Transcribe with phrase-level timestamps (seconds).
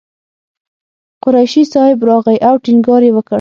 [1.23, 3.29] قریشي صاحب راغی او ټینګار یې وکړ.